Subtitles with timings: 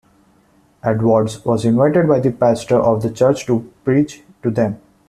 [0.83, 4.81] Edwards was invited by the pastor of the church to preach to them.